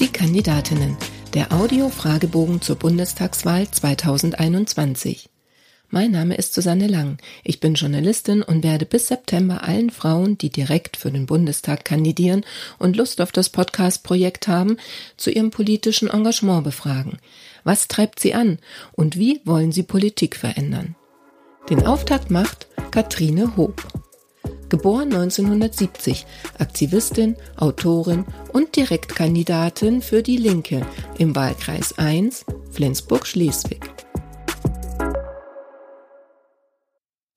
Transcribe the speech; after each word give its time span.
Die 0.00 0.12
Kandidatinnen. 0.12 0.96
Der 1.34 1.52
Audio-Fragebogen 1.52 2.60
zur 2.60 2.76
Bundestagswahl 2.76 3.68
2021. 3.68 5.28
Mein 5.90 6.12
Name 6.12 6.36
ist 6.36 6.54
Susanne 6.54 6.86
Lang. 6.86 7.18
Ich 7.42 7.58
bin 7.58 7.74
Journalistin 7.74 8.42
und 8.42 8.62
werde 8.62 8.86
bis 8.86 9.08
September 9.08 9.64
allen 9.64 9.90
Frauen, 9.90 10.38
die 10.38 10.50
direkt 10.50 10.96
für 10.96 11.10
den 11.10 11.26
Bundestag 11.26 11.84
kandidieren 11.84 12.44
und 12.78 12.96
Lust 12.96 13.20
auf 13.20 13.32
das 13.32 13.48
Podcast-Projekt 13.48 14.46
haben, 14.46 14.76
zu 15.16 15.30
ihrem 15.30 15.50
politischen 15.50 16.08
Engagement 16.08 16.62
befragen. 16.62 17.18
Was 17.64 17.88
treibt 17.88 18.20
sie 18.20 18.34
an 18.34 18.58
und 18.92 19.18
wie 19.18 19.40
wollen 19.44 19.72
sie 19.72 19.82
Politik 19.82 20.36
verändern? 20.36 20.94
Den 21.70 21.84
Auftakt 21.84 22.30
macht 22.30 22.68
Katrine 22.92 23.56
Hoop. 23.56 24.07
Geboren 24.68 25.12
1970, 25.12 26.26
Aktivistin, 26.58 27.36
Autorin 27.56 28.26
und 28.52 28.76
Direktkandidatin 28.76 30.02
für 30.02 30.22
die 30.22 30.36
Linke 30.36 30.82
im 31.16 31.34
Wahlkreis 31.34 31.98
1 31.98 32.44
Flensburg-Schleswig. 32.72 33.80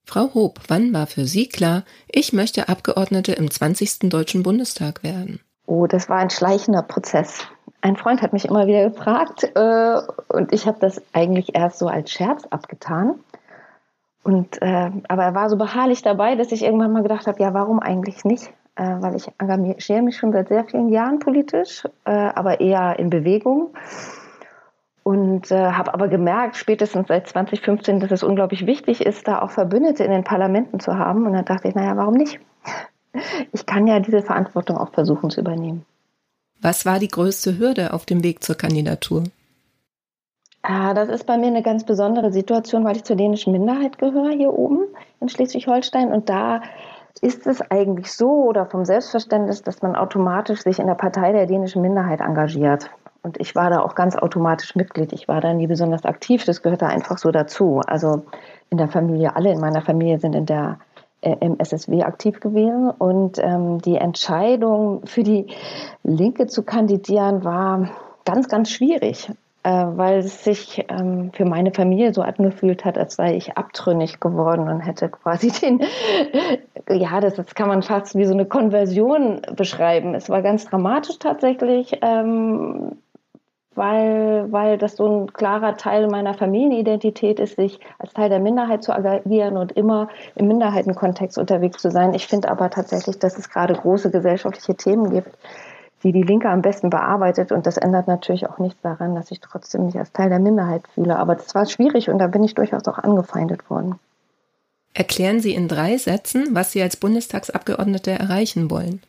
Frau 0.05 0.33
Hoop, 0.33 0.59
wann 0.67 0.93
war 0.93 1.07
für 1.07 1.25
Sie 1.25 1.47
klar, 1.47 1.83
ich 2.09 2.33
möchte 2.33 2.67
Abgeordnete 2.67 3.31
im 3.31 3.49
20. 3.49 4.09
Deutschen 4.09 4.43
Bundestag 4.43 5.03
werden? 5.03 5.39
Oh, 5.67 5.87
das 5.87 6.09
war 6.09 6.17
ein 6.17 6.29
schleichender 6.29 6.81
Prozess. 6.81 7.48
Ein 7.79 7.95
Freund 7.95 8.21
hat 8.21 8.34
mich 8.34 8.43
immer 8.43 8.67
wieder 8.67 8.89
gefragt 8.89 9.49
äh, 9.55 10.01
und 10.27 10.51
ich 10.51 10.67
habe 10.67 10.79
das 10.81 11.01
eigentlich 11.13 11.55
erst 11.55 11.79
so 11.79 11.87
als 11.87 12.11
Scherz 12.11 12.43
abgetan. 12.49 13.20
Und 14.23 14.61
äh, 14.61 14.91
aber 15.07 15.23
er 15.23 15.35
war 15.35 15.49
so 15.49 15.57
beharrlich 15.57 16.02
dabei, 16.02 16.35
dass 16.35 16.52
ich 16.52 16.63
irgendwann 16.63 16.93
mal 16.93 17.03
gedacht 17.03 17.27
habe, 17.27 17.41
ja, 17.41 17.53
warum 17.53 17.79
eigentlich 17.79 18.23
nicht? 18.23 18.52
Äh, 18.75 18.84
weil 18.99 19.16
ich 19.16 19.27
engagiere 19.39 20.02
mich 20.02 20.17
schon 20.17 20.31
seit 20.31 20.48
sehr 20.48 20.66
vielen 20.66 20.89
Jahren 20.89 21.20
politisch, 21.20 21.85
äh, 22.05 22.12
aber 22.12 22.62
eher 22.62 22.99
in 22.99 23.09
Bewegung 23.09 23.71
und 25.03 25.51
äh, 25.51 25.71
habe 25.71 25.93
aber 25.93 26.07
gemerkt, 26.07 26.57
spätestens 26.57 27.07
seit 27.07 27.27
2015, 27.27 27.99
dass 27.99 28.12
es 28.12 28.23
unglaublich 28.23 28.65
wichtig 28.65 29.01
ist, 29.01 29.27
da 29.27 29.41
auch 29.41 29.51
Verbündete 29.51 30.04
in 30.04 30.12
den 30.12 30.23
Parlamenten 30.23 30.79
zu 30.79 30.98
haben. 30.98 31.26
Und 31.26 31.34
dann 31.34 31.45
dachte 31.45 31.67
ich, 31.67 31.76
naja, 31.76 31.98
warum 31.98 32.15
nicht? 32.15 32.40
Ich 33.51 33.65
kann 33.65 33.88
ja 33.88 33.99
diese 33.99 34.21
Verantwortung 34.21 34.77
auch 34.77 34.93
versuchen 34.93 35.29
zu 35.29 35.41
übernehmen. 35.41 35.85
Was 36.62 36.85
war 36.85 36.98
die 36.98 37.10
größte 37.10 37.60
Hürde 37.60 37.91
auf 37.91 38.05
dem 38.05 38.23
Weg 38.23 38.41
zur 38.41 38.55
Kandidatur? 38.55 39.26
Ah, 40.63 40.93
das 40.93 41.09
ist 41.09 41.26
bei 41.26 41.37
mir 41.37 41.48
eine 41.48 41.63
ganz 41.63 41.84
besondere 41.85 42.31
Situation, 42.31 42.85
weil 42.85 42.95
ich 42.95 43.04
zur 43.04 43.15
dänischen 43.15 43.51
Minderheit 43.51 43.98
gehöre 43.98 44.29
hier 44.29 44.54
oben 44.54 44.85
in 45.20 45.27
Schleswig-Holstein. 45.27 46.12
Und 46.12 46.29
da 46.29 46.62
ist 47.21 47.48
es 47.48 47.62
eigentlich 47.71 48.12
so 48.12 48.29
oder 48.43 48.67
vom 48.67 48.85
Selbstverständnis, 48.85 49.63
dass 49.63 49.82
man 49.82 49.95
automatisch 49.95 50.62
sich 50.62 50.77
in 50.79 50.87
der 50.87 50.95
Partei 50.95 51.32
der 51.32 51.48
dänischen 51.48 51.82
Minderheit 51.82 52.21
engagiert. 52.21 52.91
Und 53.23 53.39
ich 53.39 53.55
war 53.55 53.70
da 53.70 53.82
auch 53.82 53.95
ganz 53.95 54.15
automatisch 54.15 54.76
Mitglied. 54.76 55.13
Ich 55.13 55.27
war 55.27 55.41
da 55.41 55.54
nie 55.54 55.67
besonders 55.67 56.05
aktiv. 56.05 56.45
Das 56.45 56.62
gehört 56.62 56.82
da 56.82 56.87
einfach 56.87 57.17
so 57.17 57.32
dazu. 57.32 57.82
Also 57.85 58.23
in 58.70 58.77
der 58.77 58.87
Familie, 58.87 59.35
alle 59.35 59.51
in 59.51 59.59
meiner 59.59 59.82
Familie 59.82 60.20
sind 60.20 60.35
in 60.35 60.45
der 60.45 60.79
äh, 61.21 61.35
im 61.39 61.59
SSW 61.59 62.04
aktiv 62.04 62.39
gewesen. 62.39 62.89
Und 62.89 63.37
ähm, 63.39 63.79
die 63.79 63.98
Entscheidung 63.98 65.06
für 65.06 65.23
die 65.23 65.47
Linke 66.03 66.47
zu 66.47 66.63
kandidieren 66.63 67.44
war 67.44 67.89
ganz, 68.25 68.47
ganz 68.47 68.72
schwierig, 68.72 69.31
weil 69.69 70.19
es 70.19 70.44
sich 70.44 70.85
ähm, 70.90 71.31
für 71.34 71.45
meine 71.45 71.72
Familie 71.72 72.13
so 72.13 72.22
angefühlt 72.22 72.84
hat, 72.85 72.97
als 72.97 73.16
sei 73.16 73.35
ich 73.35 73.57
abtrünnig 73.57 74.19
geworden 74.19 74.67
und 74.67 74.81
hätte 74.81 75.09
quasi 75.09 75.51
den, 75.62 75.81
ja, 76.90 77.19
das, 77.19 77.35
das 77.35 77.53
kann 77.53 77.67
man 77.67 77.84
fast 77.84 78.16
wie 78.16 78.25
so 78.25 78.34
eine 78.34 78.45
Konversion 78.45 79.41
beschreiben. 79.56 80.16
Es 80.16 80.29
war 80.29 80.41
ganz 80.41 80.66
dramatisch 80.66 81.19
tatsächlich. 81.19 81.97
Ähm, 82.01 82.97
weil, 83.73 84.51
weil 84.51 84.78
das 84.78 84.97
so 84.97 85.07
ein 85.07 85.34
klarer 85.34 85.78
Teil 85.78 86.07
meiner 86.07 86.34
Familienidentität 86.34 87.39
ist, 87.39 87.56
sich 87.56 87.79
als 88.00 88.13
Teil 88.13 88.29
der 88.29 88.39
Minderheit 88.39 88.84
zu 88.84 88.94
agieren 88.94 89.55
und 89.55 89.72
immer 89.72 90.09
im 90.35 90.47
Minderheitenkontext 90.47 91.38
unterwegs 91.38 91.81
zu 91.81 91.89
sein. 91.89 92.13
Ich 92.13 92.28
finde 92.28 92.49
aber 92.49 92.69
tatsächlich, 92.69 93.17
dass 93.19 93.38
es 93.38 93.49
gerade 93.49 93.73
große 93.73 94.11
gesellschaftliche 94.11 94.75
Themen 94.75 95.11
gibt, 95.11 95.38
die 96.03 96.12
die 96.12 96.23
Linke 96.23 96.50
am 96.50 96.62
besten 96.62 96.89
bearbeitet. 96.89 97.51
Und 97.51 97.66
das 97.66 97.78
ändert 97.78 98.07
natürlich 98.07 98.47
auch 98.47 98.59
nichts 98.59 98.81
daran, 98.81 99.16
dass 99.16 99.31
ich 99.31 99.39
trotzdem 99.39 99.85
mich 99.85 99.97
als 99.97 100.12
Teil 100.12 100.29
der 100.29 100.39
Minderheit 100.39 100.84
fühle. 100.94 101.17
Aber 101.17 101.35
das 101.35 101.53
war 101.56 101.66
schwierig 101.66 102.09
und 102.09 102.19
da 102.19 102.28
bin 102.28 102.44
ich 102.44 102.56
durchaus 102.56 102.88
auch 102.88 102.97
angefeindet 102.97 103.69
worden. 103.69 104.00
Erklären 104.94 105.40
Sie 105.40 105.53
in 105.53 105.67
drei 105.67 105.97
Sätzen, 105.97 106.50
was 106.51 106.72
Sie 106.72 106.81
als 106.81 106.97
Bundestagsabgeordnete 106.97 108.11
erreichen 108.11 108.69
wollen. 108.69 109.01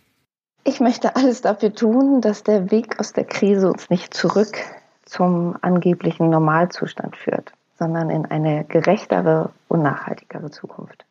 Ich 0.64 0.78
möchte 0.78 1.16
alles 1.16 1.40
dafür 1.40 1.74
tun, 1.74 2.20
dass 2.20 2.44
der 2.44 2.70
Weg 2.70 3.00
aus 3.00 3.12
der 3.12 3.24
Krise 3.24 3.68
uns 3.68 3.90
nicht 3.90 4.14
zurück 4.14 4.58
zum 5.04 5.56
angeblichen 5.60 6.30
Normalzustand 6.30 7.16
führt, 7.16 7.52
sondern 7.78 8.10
in 8.10 8.26
eine 8.26 8.64
gerechtere 8.64 9.50
und 9.66 9.82
nachhaltigere 9.82 10.50
Zukunft. 10.50 11.04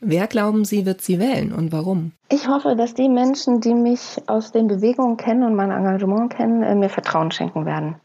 Wer 0.00 0.28
glauben 0.28 0.64
Sie, 0.64 0.86
wird 0.86 1.00
Sie 1.00 1.18
wählen 1.18 1.52
und 1.52 1.72
warum? 1.72 2.12
Ich 2.28 2.46
hoffe, 2.46 2.76
dass 2.76 2.94
die 2.94 3.08
Menschen, 3.08 3.60
die 3.60 3.74
mich 3.74 4.22
aus 4.26 4.52
den 4.52 4.68
Bewegungen 4.68 5.16
kennen 5.16 5.42
und 5.42 5.56
mein 5.56 5.72
Engagement 5.72 6.32
kennen, 6.32 6.62
äh, 6.62 6.74
mir 6.76 6.88
Vertrauen 6.88 7.32
schenken 7.32 7.66
werden. 7.66 7.96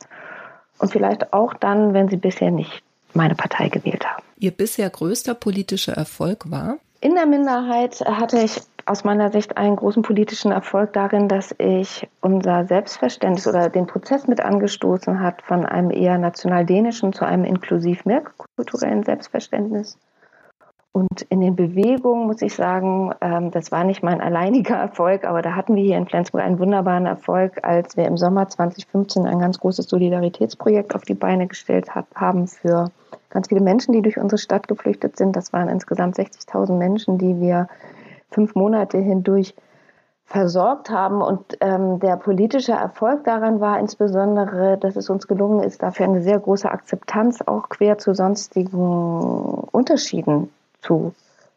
Und 0.79 0.91
vielleicht 0.91 1.33
auch 1.33 1.53
dann, 1.53 1.93
wenn 1.93 2.09
sie 2.09 2.17
bisher 2.17 2.49
nicht 2.49 2.83
meine 3.13 3.35
Partei 3.35 3.69
gewählt 3.69 4.05
haben. 4.05 4.23
Ihr 4.39 4.51
bisher 4.51 4.89
größter 4.89 5.35
politischer 5.35 5.93
Erfolg 5.93 6.49
war? 6.49 6.77
In 6.99 7.13
der 7.13 7.27
Minderheit 7.27 8.01
hatte 8.01 8.39
ich 8.39 8.59
aus 8.85 9.03
meiner 9.03 9.31
Sicht 9.31 9.55
einen 9.57 9.75
großen 9.75 10.01
politischen 10.01 10.51
Erfolg 10.51 10.93
darin, 10.93 11.27
dass 11.27 11.53
ich 11.57 12.07
unser 12.21 12.65
Selbstverständnis 12.65 13.47
oder 13.47 13.69
den 13.69 13.87
Prozess 13.87 14.27
mit 14.27 14.41
angestoßen 14.41 15.19
hat 15.19 15.41
von 15.43 15.65
einem 15.65 15.91
eher 15.91 16.17
national-dänischen 16.17 17.13
zu 17.13 17.23
einem 17.23 17.45
inklusiv 17.45 18.03
mehrkulturellen 18.05 19.03
Selbstverständnis. 19.03 19.97
Und 20.95 21.23
in 21.29 21.41
den 21.41 21.55
Bewegungen 21.55 22.27
muss 22.27 22.43
ich 22.43 22.53
sagen, 22.53 23.15
ähm, 23.19 23.49
das 23.49 23.71
war 23.71 23.83
nicht 23.83 24.03
mein 24.03 24.21
alleiniger 24.21 24.75
Erfolg, 24.75 25.25
aber 25.25 25.41
da 25.41 25.55
hatten 25.55 25.75
wir 25.75 25.83
hier 25.83 25.97
in 25.97 26.05
Flensburg 26.05 26.43
einen 26.43 26.59
wunderbaren 26.59 27.07
Erfolg, 27.07 27.63
als 27.63 27.97
wir 27.97 28.05
im 28.05 28.15
Sommer 28.15 28.47
2015 28.47 29.25
ein 29.25 29.39
ganz 29.39 29.59
großes 29.59 29.89
Solidaritätsprojekt 29.89 30.93
auf 30.93 31.01
die 31.01 31.15
Beine 31.15 31.47
gestellt 31.47 31.89
haben 32.13 32.47
für 32.47 32.91
ganz 33.31 33.47
viele 33.47 33.61
Menschen, 33.61 33.93
die 33.93 34.03
durch 34.03 34.19
unsere 34.19 34.37
Stadt 34.37 34.67
geflüchtet 34.67 35.17
sind. 35.17 35.35
Das 35.35 35.51
waren 35.51 35.67
insgesamt 35.67 36.15
60.000 36.15 36.73
Menschen, 36.73 37.17
die 37.17 37.41
wir 37.41 37.67
fünf 38.29 38.53
Monate 38.53 38.99
hindurch 38.99 39.55
versorgt 40.25 40.91
haben. 40.91 41.23
Und 41.23 41.57
ähm, 41.59 41.99
der 42.01 42.17
politische 42.17 42.73
Erfolg 42.73 43.23
daran 43.23 43.59
war 43.59 43.79
insbesondere, 43.79 44.77
dass 44.77 44.95
es 44.95 45.09
uns 45.09 45.27
gelungen 45.27 45.63
ist, 45.63 45.81
dafür 45.81 46.05
eine 46.05 46.21
sehr 46.21 46.39
große 46.39 46.69
Akzeptanz 46.69 47.41
auch 47.41 47.69
quer 47.69 47.97
zu 47.97 48.13
sonstigen 48.13 49.67
Unterschieden 49.71 50.49
zu, 50.83 51.13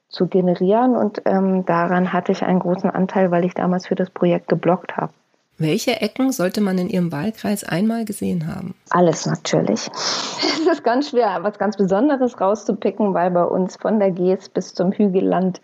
zu 0.09 0.26
generieren. 0.26 0.97
Und 0.97 1.22
ähm, 1.25 1.64
daran 1.66 2.12
hatte 2.12 2.32
ich 2.32 2.42
einen 2.42 2.60
großen 2.60 2.91
Anteil, 2.91 3.31
weil 3.31 3.44
ich 3.44 3.54
damals 3.54 3.87
für 3.87 3.94
das 3.94 4.10
Projekt 4.10 4.48
geblockt 4.48 4.97
habe. 4.97 5.12
Welche 5.59 6.03
Ecken 6.03 6.32
sollte 6.32 6.60
man 6.60 6.76
in 6.76 6.91
Ihrem 6.91 7.12
Wahlkreis 7.12 7.65
einmal 7.65 8.04
gesehen 8.04 8.47
haben? 8.47 8.75
Alles 8.91 9.26
natürlich. 9.26 9.88
Es 10.69 10.72
ist 10.72 10.84
ganz 10.84 11.10
schwer, 11.10 11.38
was 11.42 11.59
ganz 11.59 11.76
Besonderes 11.76 12.41
rauszupicken, 12.41 13.15
weil 13.15 13.31
bei 13.31 13.44
uns 13.44 13.76
von 13.76 14.00
der 14.00 14.10
Gees 14.10 14.48
bis 14.48 14.75
zum 14.75 14.91
Hügelland 14.91 15.60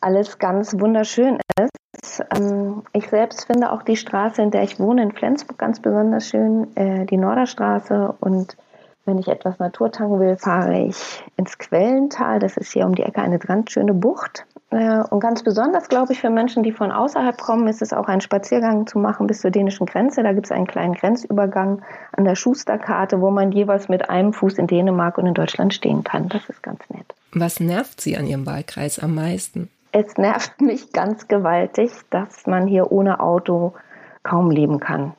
alles 0.00 0.38
ganz 0.38 0.72
wunderschön 0.80 1.38
ist. 1.60 2.24
Ähm, 2.34 2.82
ich 2.94 3.10
selbst 3.10 3.44
finde 3.44 3.70
auch 3.70 3.82
die 3.82 3.96
Straße, 3.96 4.40
in 4.40 4.50
der 4.50 4.62
ich 4.62 4.80
wohne, 4.80 5.02
in 5.02 5.12
Flensburg, 5.12 5.58
ganz 5.58 5.80
besonders 5.80 6.28
schön, 6.28 6.74
äh, 6.76 7.04
die 7.04 7.18
Norderstraße. 7.18 8.14
Und 8.20 8.56
wenn 9.04 9.18
ich 9.18 9.28
etwas 9.28 9.58
Natur 9.58 9.90
tanken 9.90 10.20
will, 10.20 10.36
fahre 10.36 10.78
ich 10.80 11.24
ins 11.36 11.58
Quellental. 11.58 12.38
Das 12.38 12.56
ist 12.56 12.72
hier 12.72 12.86
um 12.86 12.94
die 12.94 13.02
Ecke 13.02 13.20
eine 13.20 13.38
ganz 13.38 13.72
schöne 13.72 13.94
Bucht. 13.94 14.46
Äh, 14.70 15.02
und 15.10 15.20
ganz 15.20 15.42
besonders, 15.42 15.88
glaube 15.88 16.12
ich, 16.12 16.20
für 16.20 16.30
Menschen, 16.30 16.62
die 16.62 16.72
von 16.72 16.92
außerhalb 16.92 17.36
kommen, 17.36 17.68
ist 17.68 17.82
es 17.82 17.92
auch 17.92 18.06
ein 18.06 18.20
Spaziergang 18.20 18.86
zu 18.86 18.98
machen 18.98 19.26
bis 19.26 19.40
zur 19.40 19.50
dänischen 19.50 19.86
Grenze. 19.86 20.22
Da 20.22 20.32
gibt 20.32 20.46
es 20.46 20.52
einen 20.52 20.66
kleinen 20.66 20.94
Grenzübergang 20.94 21.82
an 22.12 22.24
der 22.24 22.36
Schusterkarte, 22.36 23.20
wo 23.20 23.30
man 23.30 23.52
jeweils 23.52 23.88
mit 23.88 24.08
einem 24.08 24.32
Fuß 24.32 24.58
in 24.58 24.66
Dänemark 24.66 25.18
und 25.18 25.26
in 25.26 25.34
Deutschland 25.34 25.74
stehen 25.74 26.04
kann. 26.04 26.28
Das 26.28 26.48
ist 26.48 26.62
ganz 26.62 26.80
nett. 26.88 27.06
Was 27.32 27.60
nervt 27.60 28.00
Sie 28.00 28.16
an 28.16 28.26
Ihrem 28.26 28.46
Wahlkreis 28.46 28.98
am 28.98 29.14
meisten? 29.14 29.68
Es 29.90 30.16
nervt 30.16 30.60
mich 30.60 30.92
ganz 30.92 31.28
gewaltig, 31.28 31.90
dass 32.10 32.46
man 32.46 32.66
hier 32.66 32.92
ohne 32.92 33.20
Auto 33.20 33.74
kaum 34.22 34.50
leben 34.50 34.80
kann. 34.80 35.12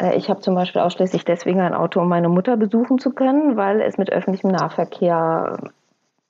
Äh, 0.00 0.16
ich 0.16 0.30
habe 0.30 0.40
zum 0.40 0.54
Beispiel 0.54 0.82
ausschließlich 0.82 1.24
deswegen 1.24 1.60
ein 1.60 1.74
Auto, 1.74 2.00
um 2.00 2.08
meine 2.08 2.28
Mutter 2.28 2.56
besuchen 2.56 2.98
zu 2.98 3.10
können, 3.10 3.56
weil 3.56 3.80
es 3.80 3.98
mit 3.98 4.10
öffentlichem 4.10 4.50
Nahverkehr 4.50 5.58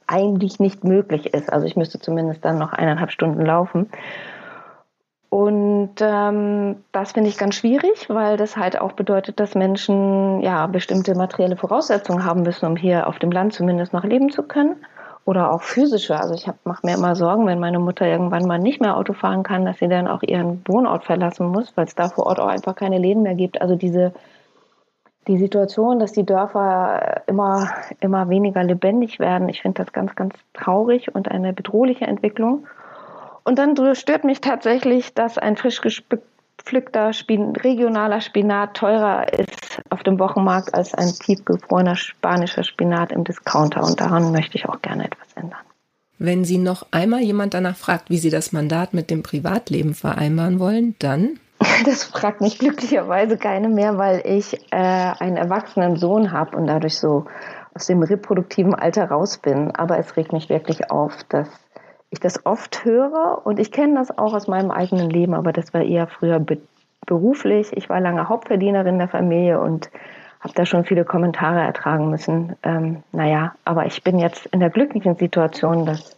eigentlich 0.07 0.61
nicht 0.61 0.85
möglich 0.85 1.33
ist. 1.33 1.53
Also 1.53 1.67
ich 1.67 1.77
müsste 1.77 1.99
zumindest 1.99 2.45
dann 2.45 2.59
noch 2.59 2.73
eineinhalb 2.73 3.11
Stunden 3.11 3.45
laufen. 3.45 3.91
Und 5.31 5.97
ähm, 6.01 6.85
das 6.93 7.11
finde 7.11 7.29
ich 7.29 7.37
ganz 7.37 7.57
schwierig, 7.57 8.09
weil 8.09 8.37
das 8.37 8.57
halt 8.57 8.81
auch 8.81 8.93
bedeutet, 8.93 9.41
dass 9.41 9.57
Menschen 9.57 10.41
ja 10.43 10.69
bestimmte 10.69 11.17
materielle 11.17 11.57
Voraussetzungen 11.57 12.25
haben 12.25 12.43
müssen, 12.43 12.67
um 12.67 12.77
hier 12.77 13.09
auf 13.09 13.19
dem 13.19 13.33
Land 13.33 13.53
zumindest 13.53 13.93
noch 13.93 14.05
leben 14.05 14.31
zu 14.31 14.45
können. 14.45 14.77
Oder 15.25 15.53
auch 15.53 15.63
physische. 15.63 16.19
Also 16.19 16.35
ich 16.35 16.47
mache 16.65 16.87
mir 16.87 16.95
immer 16.95 17.17
Sorgen, 17.17 17.47
wenn 17.47 17.59
meine 17.59 17.79
Mutter 17.79 18.07
irgendwann 18.07 18.47
mal 18.47 18.59
nicht 18.59 18.81
mehr 18.81 18.97
Auto 18.97 19.13
fahren 19.13 19.43
kann, 19.43 19.65
dass 19.65 19.79
sie 19.79 19.89
dann 19.89 20.09
auch 20.09 20.23
ihren 20.23 20.63
Wohnort 20.67 21.05
verlassen 21.05 21.47
muss, 21.49 21.77
weil 21.77 21.87
es 21.87 21.95
da 21.95 22.09
vor 22.09 22.27
Ort 22.27 22.41
auch 22.41 22.49
einfach 22.49 22.75
keine 22.75 22.99
Läden 22.99 23.23
mehr 23.23 23.35
gibt. 23.35 23.61
Also 23.63 23.77
diese 23.77 24.13
die 25.27 25.39
Situation, 25.39 25.99
dass 25.99 26.13
die 26.13 26.27
Dörfer 26.27 27.23
immer, 27.27 27.71
immer 28.01 28.29
weniger 28.29 28.63
lebendig 28.63 29.19
werden, 29.19 29.49
ich 29.49 29.63
finde 29.63 29.83
das 29.83 29.93
ganz, 29.93 30.15
ganz 30.15 30.35
traurig 30.53 31.15
und 31.15 31.31
eine 31.31 31.53
bedrohliche 31.53 32.05
Entwicklung. 32.05 32.67
Und 33.43 33.59
dann 33.59 33.77
stört 33.95 34.25
mich 34.25 34.41
tatsächlich, 34.41 35.15
dass 35.15 35.39
ein 35.39 35.57
frisch 35.57 35.81
gepflückter 36.65 37.13
Spin 37.13 37.55
regionaler 37.57 38.23
Spinat 38.23 38.75
teurer 38.75 39.31
ist 39.33 39.83
auf 39.91 40.03
dem 40.03 40.19
Wochenmarkt 40.19 40.73
als 40.75 40.95
ein 40.95 41.13
tiefgefrorener 41.13 41.95
spanischer 41.95 42.65
Spinat 42.65 43.13
im 43.13 43.25
Discounter. 43.25 43.83
Und 43.83 44.01
daran 44.01 44.33
möchte 44.33 44.57
ich 44.57 44.67
auch 44.67 44.81
gerne 44.81 45.05
etwas 45.05 45.29
ändern. 45.35 45.61
Wenn 46.19 46.45
Sie 46.45 46.57
noch 46.57 46.87
einmal 46.91 47.21
jemand 47.21 47.53
danach 47.53 47.77
fragt, 47.77 48.09
wie 48.09 48.17
Sie 48.17 48.31
das 48.31 48.53
Mandat 48.53 48.95
mit 48.95 49.11
dem 49.11 49.23
Privatleben 49.23 49.95
vereinbaren 49.95 50.59
wollen, 50.59 50.95
dann 51.01 51.39
Das 51.85 52.05
fragt 52.05 52.41
mich 52.41 52.59
glücklicherweise 52.59 53.37
keine 53.37 53.69
mehr, 53.69 53.99
weil 53.99 54.23
ich 54.25 54.55
äh, 54.71 54.77
einen 54.77 55.37
erwachsenen 55.37 55.97
Sohn 55.97 56.33
habe 56.33 56.57
und 56.57 56.67
dadurch 56.67 56.99
so 56.99 57.27
aus 57.75 57.87
dem 57.87 58.03
reproduktiven 58.03 58.75
Alter 58.75 59.11
raus 59.11 59.37
bin. 59.37 59.71
Aber 59.73 59.99
es 59.99 60.17
regt 60.17 60.33
mich 60.33 60.49
wirklich 60.49 60.91
auf, 60.91 61.25
dass 61.29 61.49
ich 62.15 62.21
das 62.21 62.47
oft 62.47 62.85
höre 62.85 63.43
und 63.45 63.59
ich 63.59 63.71
kenne 63.71 63.97
das 63.97 64.17
auch 64.17 64.33
aus 64.33 64.49
meinem 64.49 64.71
eigenen 64.71 65.11
Leben, 65.11 65.35
aber 65.35 65.53
das 65.53 65.75
war 65.75 65.83
eher 65.83 66.07
früher 66.07 66.41
be 66.41 66.59
beruflich. 67.07 67.71
Ich 67.77 67.91
war 67.91 68.01
lange 68.01 68.31
Hauptverdienerin 68.31 68.97
der 68.97 69.09
Familie 69.09 69.61
und 69.61 69.91
habe 70.41 70.55
da 70.55 70.65
schon 70.65 70.87
viele 70.87 71.05
Kommentare 71.05 71.61
ertragen 71.61 72.09
müssen. 72.09 72.57
Ähm, 72.63 73.03
naja, 73.13 73.55
aber 73.67 73.85
ich 73.85 74.03
bin 74.03 74.19
jetzt 74.19 74.47
in 74.47 74.61
der 74.61 74.71
glücklichen 74.71 75.15
Situation, 75.17 75.85
dass, 75.85 76.17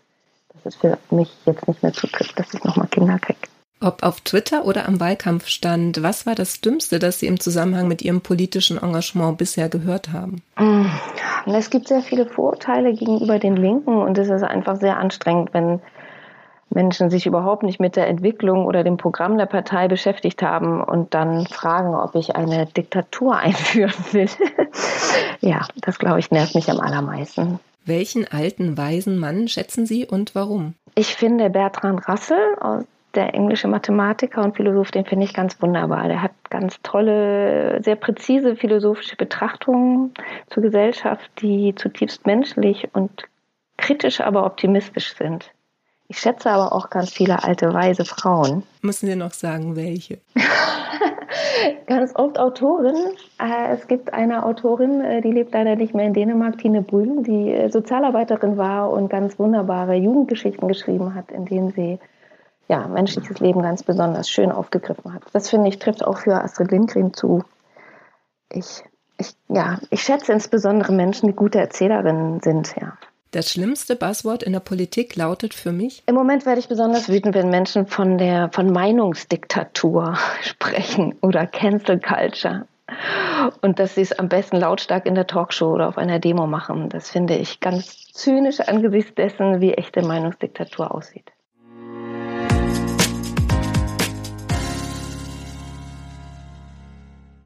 dass 0.52 0.66
es 0.66 0.76
für 0.76 0.96
mich 1.10 1.36
jetzt 1.44 1.66
nicht 1.66 1.82
mehr 1.82 1.92
zutrifft, 1.92 2.38
dass 2.38 2.54
ich 2.54 2.62
nochmal 2.62 2.86
Kinder 2.86 3.18
kriege. 3.18 3.48
Ob 3.80 4.02
auf 4.02 4.22
Twitter 4.22 4.64
oder 4.64 4.88
am 4.88 5.00
Wahlkampf 5.00 5.48
stand, 5.48 6.02
was 6.02 6.24
war 6.24 6.34
das 6.34 6.62
Dümmste, 6.62 6.98
das 6.98 7.18
Sie 7.18 7.26
im 7.26 7.38
Zusammenhang 7.38 7.88
mit 7.88 8.00
Ihrem 8.00 8.22
politischen 8.22 8.82
Engagement 8.82 9.36
bisher 9.36 9.68
gehört 9.68 10.12
haben? 10.12 10.42
Mm, 10.58 10.86
es 11.46 11.68
gibt 11.68 11.88
sehr 11.88 12.00
viele 12.00 12.24
Vorurteile 12.24 12.94
gegenüber 12.94 13.38
den 13.38 13.54
Linken 13.56 13.98
und 13.98 14.16
es 14.16 14.30
ist 14.30 14.42
einfach 14.42 14.76
sehr 14.76 14.96
anstrengend, 14.96 15.52
wenn 15.52 15.80
Menschen 16.70 17.10
sich 17.10 17.26
überhaupt 17.26 17.62
nicht 17.62 17.78
mit 17.78 17.96
der 17.96 18.08
Entwicklung 18.08 18.64
oder 18.64 18.82
dem 18.82 18.96
Programm 18.96 19.36
der 19.36 19.46
Partei 19.46 19.88
beschäftigt 19.88 20.42
haben 20.42 20.82
und 20.82 21.12
dann 21.12 21.46
fragen, 21.46 21.94
ob 21.94 22.14
ich 22.14 22.34
eine 22.34 22.66
Diktatur 22.66 23.36
einführen 23.38 23.92
will. 24.12 24.28
ja, 25.40 25.66
das 25.82 25.98
glaube 25.98 26.18
ich 26.18 26.30
nervt 26.30 26.54
mich 26.54 26.70
am 26.70 26.80
allermeisten. 26.80 27.60
Welchen 27.84 28.26
alten, 28.26 28.76
weisen 28.76 29.18
Mann 29.18 29.48
schätzen 29.48 29.86
Sie 29.86 30.06
und 30.06 30.34
warum? 30.34 30.74
Ich 30.96 31.14
finde 31.14 31.50
Bertrand 31.50 32.08
Russell 32.08 32.56
der 33.16 33.34
englische 33.34 33.68
Mathematiker 33.68 34.44
und 34.44 34.56
Philosoph, 34.56 34.90
den 34.90 35.04
finde 35.04 35.24
ich 35.24 35.34
ganz 35.34 35.60
wunderbar. 35.60 36.08
Der 36.08 36.22
hat 36.22 36.32
ganz 36.50 36.80
tolle, 36.82 37.82
sehr 37.82 37.96
präzise 37.96 38.56
philosophische 38.56 39.16
Betrachtungen 39.16 40.12
zur 40.48 40.62
Gesellschaft, 40.62 41.30
die 41.40 41.74
zutiefst 41.74 42.26
menschlich 42.26 42.88
und 42.92 43.24
kritisch, 43.76 44.20
aber 44.20 44.44
optimistisch 44.46 45.14
sind. 45.16 45.50
Ich 46.08 46.18
schätze 46.18 46.50
aber 46.50 46.72
auch 46.72 46.88
ganz 46.88 47.10
viele 47.10 47.42
alte, 47.42 47.74
weise 47.74 48.04
Frauen. 48.04 48.62
Müssen 48.80 49.06
Sie 49.08 49.16
noch 49.16 49.32
sagen, 49.32 49.74
welche? 49.74 50.20
ganz 51.86 52.14
oft 52.14 52.38
Autorinnen. 52.38 53.16
Äh, 53.40 53.72
es 53.72 53.88
gibt 53.88 54.12
eine 54.12 54.44
Autorin, 54.44 55.00
äh, 55.00 55.20
die 55.20 55.32
lebt 55.32 55.52
leider 55.52 55.74
nicht 55.74 55.94
mehr 55.94 56.06
in 56.06 56.14
Dänemark, 56.14 56.58
Tine 56.58 56.82
Brühl, 56.82 57.22
die 57.24 57.50
äh, 57.50 57.70
Sozialarbeiterin 57.70 58.56
war 58.56 58.90
und 58.90 59.08
ganz 59.08 59.38
wunderbare 59.38 59.94
Jugendgeschichten 59.94 60.68
geschrieben 60.68 61.14
hat, 61.14 61.32
in 61.32 61.44
denen 61.46 61.72
sie 61.72 61.98
ja, 62.68 62.86
menschliches 62.88 63.38
Leben 63.40 63.62
ganz 63.62 63.82
besonders 63.82 64.28
schön 64.28 64.50
aufgegriffen 64.50 65.12
hat. 65.12 65.22
Das 65.32 65.48
finde 65.48 65.68
ich 65.68 65.78
trifft 65.78 66.04
auch 66.04 66.18
für 66.18 66.42
Astrid 66.42 66.70
Lindgren 66.70 67.14
zu. 67.14 67.44
Ich, 68.50 68.84
ich, 69.18 69.34
ja, 69.48 69.78
ich 69.90 70.02
schätze 70.02 70.32
insbesondere 70.32 70.92
Menschen, 70.92 71.28
die 71.28 71.34
gute 71.34 71.58
Erzählerinnen 71.58 72.40
sind, 72.40 72.74
ja. 72.80 72.96
Das 73.32 73.50
schlimmste 73.50 73.96
Buzzword 73.96 74.42
in 74.42 74.52
der 74.52 74.60
Politik 74.60 75.14
lautet 75.16 75.52
für 75.52 75.72
mich? 75.72 76.02
Im 76.06 76.14
Moment 76.14 76.46
werde 76.46 76.60
ich 76.60 76.68
besonders 76.68 77.08
wütend, 77.08 77.34
wenn 77.34 77.50
Menschen 77.50 77.86
von 77.86 78.18
der 78.18 78.50
von 78.52 78.72
Meinungsdiktatur 78.72 80.16
sprechen 80.42 81.16
oder 81.20 81.46
Cancel 81.46 82.00
Culture. 82.00 82.66
Und 83.62 83.78
dass 83.78 83.96
sie 83.96 84.02
es 84.02 84.12
am 84.18 84.28
besten 84.28 84.56
lautstark 84.56 85.06
in 85.06 85.16
der 85.16 85.26
Talkshow 85.26 85.72
oder 85.72 85.88
auf 85.88 85.98
einer 85.98 86.20
Demo 86.20 86.46
machen. 86.46 86.88
Das 86.88 87.10
finde 87.10 87.36
ich 87.36 87.60
ganz 87.60 88.06
zynisch 88.12 88.60
angesichts 88.60 89.14
dessen, 89.16 89.60
wie 89.60 89.74
echte 89.74 90.02
Meinungsdiktatur 90.02 90.94
aussieht. 90.94 91.32